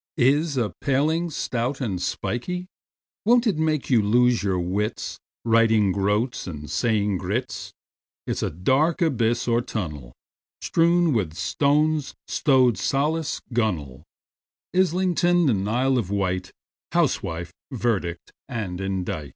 —Is 0.39 0.57
a 0.57 0.71
paling, 0.81 1.29
stout 1.29 1.79
and 1.79 2.01
spikey; 2.01 2.65
Won't 3.23 3.45
it 3.45 3.59
make 3.59 3.91
you 3.91 4.01
lose 4.01 4.41
your 4.41 4.57
wits, 4.59 5.19
Writing 5.45 5.91
"groats" 5.91 6.47
and 6.47 6.67
saying 6.71 7.19
groats? 7.19 7.71
It's 8.25 8.41
a 8.41 8.49
dark 8.49 9.03
abyss 9.03 9.47
or 9.47 9.61
tunnel, 9.61 10.13
Strewn 10.59 11.13
with 11.13 11.35
stones, 11.35 12.15
like 12.35 12.45
rowlock, 12.47 13.41
gunwale, 13.53 14.03
Islington 14.75 15.47
and 15.49 15.69
Isle 15.69 15.99
of 15.99 16.09
Wight, 16.09 16.51
Housewife, 16.93 17.53
verdict 17.71 18.31
and 18.49 18.81
indict! 18.81 19.29